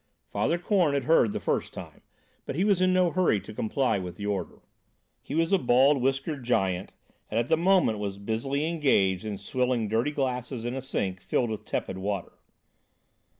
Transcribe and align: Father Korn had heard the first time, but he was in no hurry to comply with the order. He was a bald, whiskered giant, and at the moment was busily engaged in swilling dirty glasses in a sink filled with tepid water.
Father 0.25 0.57
Korn 0.57 0.95
had 0.95 1.03
heard 1.03 1.31
the 1.31 1.39
first 1.39 1.75
time, 1.75 2.01
but 2.47 2.55
he 2.55 2.63
was 2.63 2.81
in 2.81 2.91
no 2.91 3.11
hurry 3.11 3.39
to 3.41 3.53
comply 3.53 3.99
with 3.99 4.17
the 4.17 4.25
order. 4.25 4.63
He 5.21 5.35
was 5.35 5.51
a 5.51 5.59
bald, 5.59 6.01
whiskered 6.01 6.43
giant, 6.43 6.91
and 7.29 7.39
at 7.39 7.49
the 7.49 7.55
moment 7.55 7.99
was 7.99 8.17
busily 8.17 8.65
engaged 8.67 9.25
in 9.25 9.37
swilling 9.37 9.87
dirty 9.87 10.09
glasses 10.09 10.65
in 10.65 10.73
a 10.73 10.81
sink 10.81 11.21
filled 11.21 11.51
with 11.51 11.65
tepid 11.65 11.99
water. 11.99 12.33